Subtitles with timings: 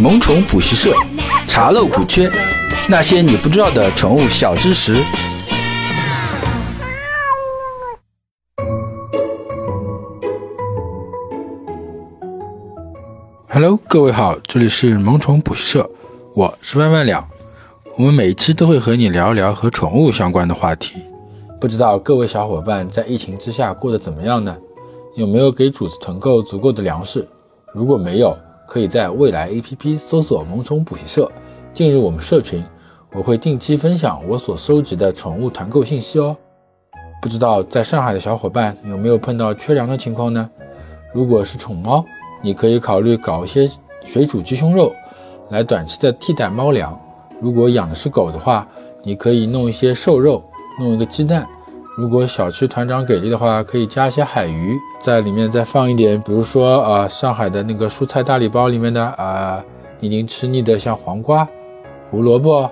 [0.00, 0.92] 萌宠补习社，
[1.46, 2.30] 查漏补缺，
[2.88, 5.02] 那些你不知道的宠物小知识。
[13.48, 15.90] Hello，各位好，这里是萌宠补习社，
[16.34, 17.26] 我是万万两。
[17.96, 21.02] 我们每一期都会和你聊一聊和宠物相关的话题。
[21.58, 24.54] 不知道各位小伙伴在疫情之下过得怎么样呢？
[25.14, 27.26] 有没有给主子囤够足够的粮食？
[27.72, 28.36] 如果没有，
[28.66, 31.30] 可以在未来 APP 搜索“萌宠补习社”，
[31.72, 32.64] 进入我们社群，
[33.12, 36.36] 我会定期分享我所收集的宠物团购信息哦。
[37.22, 40.50] 不知道在上海的小伙伴有没有碰到缺粮的情况呢？
[41.14, 42.04] 如果是宠猫，
[42.42, 43.68] 你可以考虑搞一些
[44.04, 44.92] 水煮鸡胸肉，
[45.50, 46.98] 来短期的替代猫粮。
[47.40, 48.66] 如果养的是狗的话，
[49.02, 50.42] 你可以弄一些瘦肉，
[50.78, 51.48] 弄一个鸡蛋。
[51.96, 59.64] 如果小区团长给力的话，可以加一些海鱼在里面，再放一点，比如说啊，上海的那个蔬菜大礼包里面的啊，
[60.00, 61.48] 已经吃腻的像黄瓜、
[62.10, 62.70] 胡萝卜，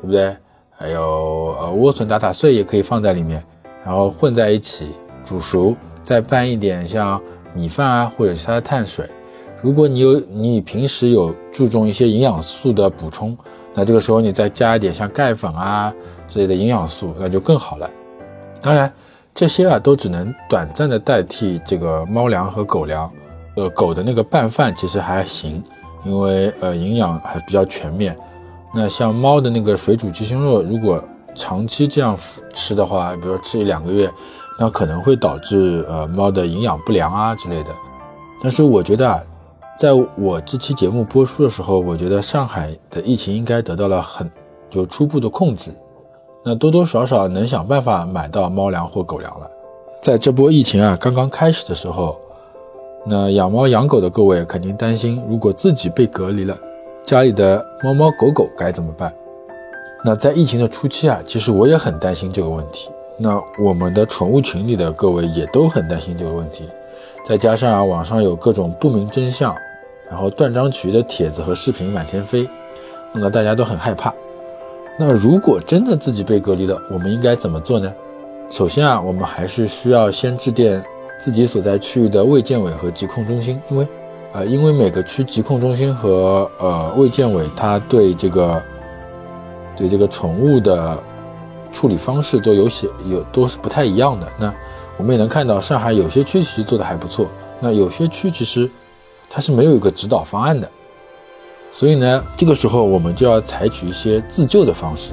[0.00, 0.36] 对不对？
[0.76, 3.40] 还有呃莴笋打打碎也可以放在里面，
[3.84, 4.90] 然后混在一起
[5.22, 7.22] 煮熟，再拌一点像
[7.54, 9.08] 米饭啊或者其他的碳水。
[9.62, 13.36] 如果你有你平时有注重一些营养素的补充，
[13.74, 15.94] 那这个时候你再加一点像钙粉啊
[16.26, 17.88] 之类的营养素，那就更好了。
[18.62, 18.92] 当然，
[19.34, 23.10] 这些啊都只能短暂的代替这个猫粮和狗粮。
[23.56, 25.62] 呃，狗的那个拌饭其实还行，
[26.04, 28.14] 因为呃营养还比较全面。
[28.74, 31.02] 那像猫的那个水煮鸡胸肉，如果
[31.34, 32.14] 长期这样
[32.52, 34.12] 吃的话，比如吃一两个月，
[34.58, 37.70] 那可能会导致呃猫的营养不良啊之类的。
[38.42, 39.18] 但是我觉得啊，
[39.78, 44.30] 在我这期节目播出的时候，我觉得上海的疫情应该得到了很
[44.68, 45.70] 就初步的控制。
[46.48, 49.50] 那多多少少能想办法买到猫粮或狗粮了。
[50.00, 52.16] 在这波疫情啊刚刚开始的时候，
[53.04, 56.56] 那养猫养狗的各位肯定担心，如果自己被隔离了，
[57.04, 59.12] 家里的猫猫狗狗该怎么办？
[60.04, 62.88] 那在疫情的初期啊，其实我也很担心这个问题。
[63.18, 66.68] 那我们的宠物群里的各位也都很担心这个问题。
[67.24, 69.52] 再加上啊，网上有各种不明真相，
[70.08, 72.48] 然后断章取义的帖子和视频满天飞，
[73.12, 74.14] 弄得大家都很害怕。
[74.98, 77.92] 那如果真的自己被隔离了，我们应该怎么做呢？
[78.48, 80.82] 首先啊，我们还是需要先致电
[81.18, 83.86] 自己所在区域的卫健委和疾控中心，因为，
[84.32, 88.62] 呃，因为每个区疾控中心和呃卫健委，它对这个
[89.76, 90.96] 对这个宠物的
[91.70, 94.26] 处理方式都有些有都是不太一样的。
[94.38, 94.54] 那
[94.96, 97.26] 我们也能看到，上海有些区其实做的还不错，
[97.60, 98.70] 那有些区其实
[99.28, 100.70] 它是没有一个指导方案的。
[101.70, 105.12] 所以呢，这个时候我们就要采取一些自救的方式。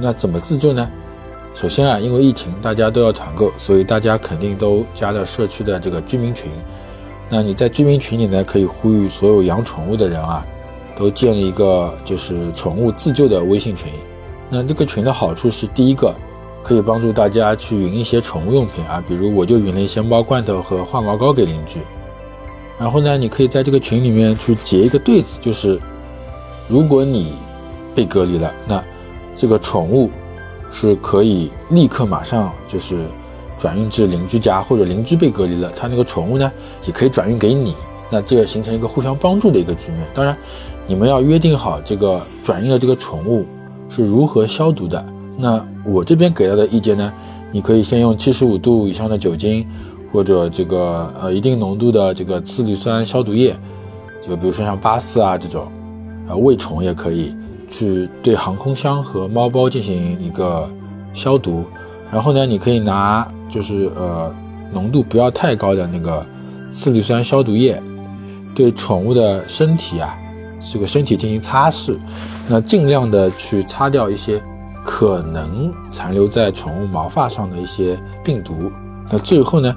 [0.00, 0.88] 那怎么自救呢？
[1.52, 6.48] 首先啊，因为疫情，大家都要团购，所以大家肯定都加了社区的这个居民群。
[7.28, 10.46] 那你在居民群里呢，可以呼吁所有养宠物的人啊，
[10.96, 13.90] 都建立一个就是宠物自救的微信群。
[14.48, 16.14] 那这个群的好处是，第一个
[16.62, 21.80] 可以帮助大家去匀一些宠物用品啊，比如我就匀了一些猫罐头和化毛膏给邻居。
[22.78, 25.80] 然后呢，你可以在这个群里面去结一个对子，就是
[26.68, 27.32] 如果你
[27.94, 28.82] 被隔离了，那
[29.36, 30.08] 这个宠物
[30.70, 33.06] 是可以立刻马上就是
[33.56, 36.52] 转运至邻居家，或者邻居被隔离了，他那个宠物呢
[36.86, 37.74] 也可以转运给你，
[38.10, 40.06] 那这个形成一个互相帮助的一个局面。
[40.14, 40.36] 当然，
[40.86, 43.44] 你们要约定好这个转运的这个宠物
[43.88, 45.04] 是如何消毒的。
[45.36, 47.12] 那我这边给到的意见呢，
[47.50, 49.66] 你可以先用七十五度以上的酒精。
[50.12, 53.54] 或者这个呃一定浓度的这个次氯酸消毒液，
[54.26, 55.70] 就比如说像八四啊这种，
[56.26, 57.36] 呃喂宠也可以
[57.68, 60.68] 去对航空箱和猫包进行一个
[61.12, 61.64] 消毒。
[62.10, 64.34] 然后呢，你可以拿就是呃
[64.72, 66.24] 浓度不要太高的那个
[66.72, 67.82] 次氯酸消毒液，
[68.54, 70.16] 对宠物的身体啊
[70.72, 71.98] 这个身体进行擦拭，
[72.48, 74.42] 那尽量的去擦掉一些
[74.82, 78.54] 可能残留在宠物毛发上的一些病毒。
[79.10, 79.74] 那最后呢？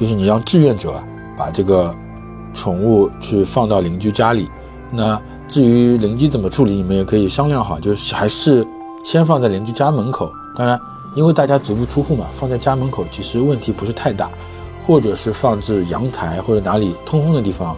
[0.00, 0.94] 就是你让志愿者
[1.36, 1.94] 把这个
[2.54, 4.48] 宠物去放到邻居家里，
[4.90, 8.66] 那至于邻居怎么处理，你们也可以商量好，就是还是
[9.04, 10.32] 先放在邻居家门口。
[10.56, 10.80] 当然，
[11.14, 14.30] 因为大家足不出户嘛，放在家门口其实问题不是太大，
[14.86, 17.76] 或者是放置阳台或者哪里通风的地方，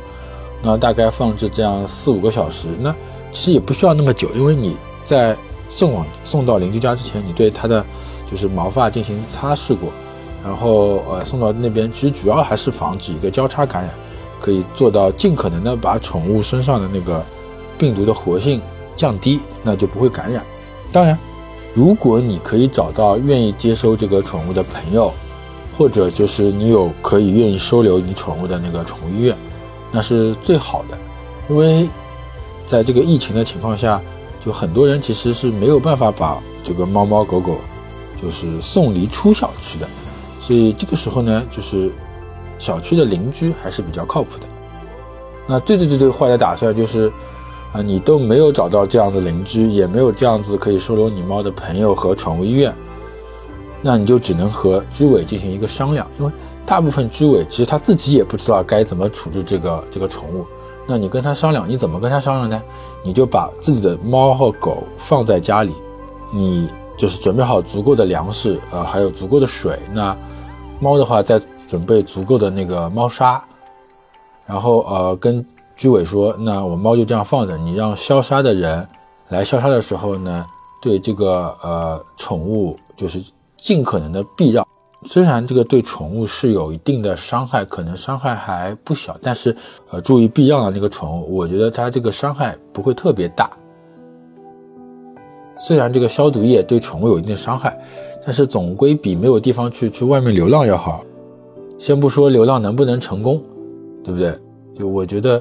[0.63, 2.95] 那大概放置这样四五个小时，那
[3.33, 5.37] 其实也不需要那么久，因为你在
[5.69, 7.85] 送往送到邻居家之前，你对它的
[8.31, 9.91] 就是毛发进行擦拭过。
[10.45, 13.93] 然后呃送到那边，其实主要还是防止一个交叉感染，
[14.41, 17.25] 可以做到尽可能的把宠物身上的那个
[17.79, 18.61] 病毒的活性
[18.97, 20.45] 降低，那就不会感染。
[20.91, 21.19] 当然，
[21.75, 25.13] 如果你可以找到愿意接收这个宠物的朋友，
[25.79, 29.37] 或者就是你有可以愿意收留你宠物的那个宠物医院，
[29.91, 30.99] 那是最好的。
[31.49, 31.89] 因为
[32.67, 34.01] 在这个疫情的情况下，
[34.41, 37.57] 就很多人其实是没有办法把这个猫猫狗狗
[38.21, 39.89] 就是送离出小区的，
[40.43, 41.93] 所以这个时候呢，就是
[42.59, 44.47] 小区的邻居还是比较靠谱的。
[45.47, 47.13] 那最最最最坏的打算就是，
[47.73, 52.75] 啊，你都没有找到这样的邻居，也没有这样子可以收留你猫的朋友和宠物医院，
[53.81, 56.33] 那你就只能和居委进行一个商量，因为。
[56.65, 60.47] 大部分居委其实他自己也不知道该怎么处置这个这个宠物，
[60.87, 62.63] 那你跟他商量，你怎么跟他商量呢？
[63.03, 65.73] 你就把自己的猫和狗放在家里，
[66.33, 66.69] 你
[67.03, 69.77] 就是准备好足够的粮食，呃，还有足够的水。
[69.93, 70.17] 那
[70.79, 73.43] 猫的话，再准备足够的那个猫砂，
[74.47, 75.45] 然后呃，跟
[75.75, 78.87] 居委说，那我猫就这样放着，你让消杀的人
[79.31, 80.47] 来消杀的时候呢，
[80.81, 83.21] 对这个呃宠物就是
[83.57, 84.65] 尽可能的避让。
[85.05, 89.57] 虽然这个对宠物是有一定的伤害，可能伤害还不小，但是，
[89.91, 93.51] 呃，注意避让的那个宠物，我觉得它这个伤害不会特别大。
[95.65, 97.79] 虽然这个消毒液对宠物有一定伤害，
[98.25, 101.05] 但是总归比没有地方去去外面流浪要好。
[101.79, 103.41] 先不说流浪能不能成功，
[104.03, 104.37] 对不对？
[104.77, 105.41] 就我觉得，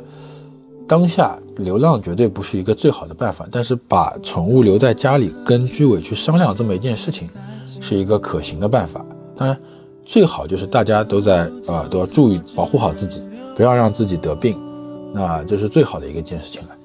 [0.87, 7.27] 当下流浪绝对不是一个最好的办法，但是把宠物留在家里，跟居委去商量这么一件事情，
[7.79, 9.03] 是一个可行的办法。
[9.35, 9.57] 当然，
[10.05, 13.23] 最好就是大家都在啊，都要注意保护好自己，
[13.55, 14.55] 不要让自己得病，
[15.13, 16.75] 那这是最好的一个件事情了。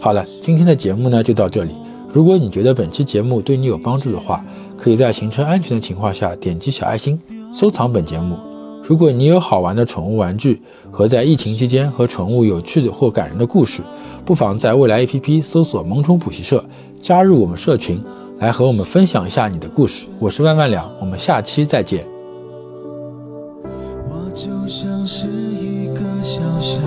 [0.00, 1.74] 好了，今天的节目呢就到这里。
[2.12, 4.42] 如果你觉得本期节目对你有帮助的话，
[4.76, 7.20] 可以在行车安全的情况下点击小爱心
[7.52, 8.36] 收藏本节目。
[8.82, 13.82] 如果你有好玩的宠物玩具和在疫情期间和宠物有趣的或感人的故事，
[14.24, 16.64] 不妨在未来 APP 搜索“萌宠补习社”，
[17.00, 18.02] 加入我们社群。
[18.38, 22.06] 来和我们分享一下你的故事，我是万万两，我们下期再见。
[24.08, 26.78] 我就像是一个小小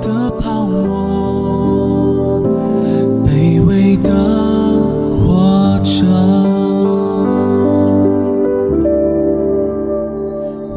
[0.00, 1.49] 的泡沫，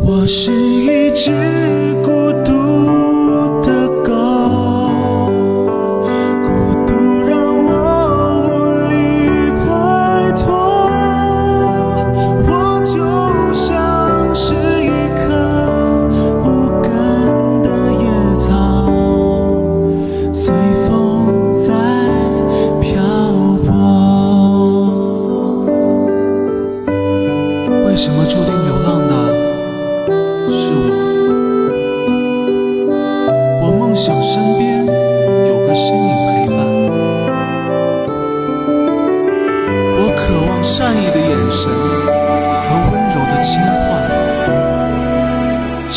[0.05, 1.62] 我是一只。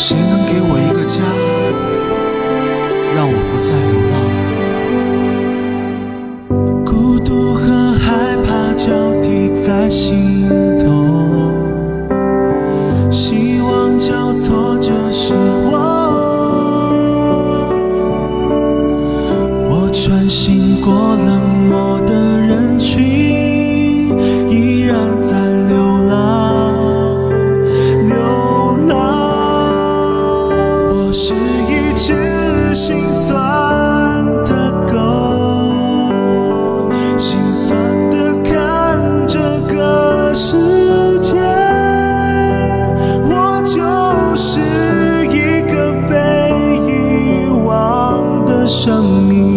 [0.08, 0.65] 谁能给我
[31.18, 34.92] 是一只心酸的狗，
[37.16, 41.34] 心酸的看这个世界，
[43.30, 44.60] 我就是
[45.28, 46.12] 一个被
[46.86, 49.55] 遗忘的生命。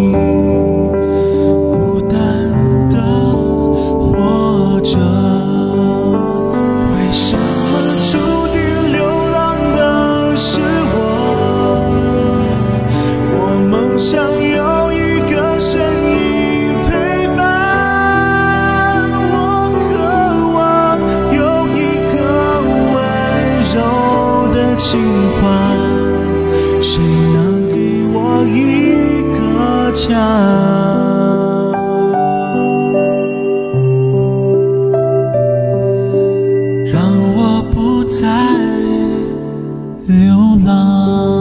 [38.19, 38.27] 在
[40.07, 41.38] 流浪。